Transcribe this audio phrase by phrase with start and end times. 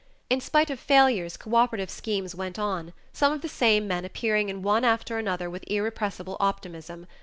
[0.31, 4.63] In spite of failures, cooperative schemes went on, some of the same men appearing in
[4.63, 7.05] one after another with irrepressible optimism.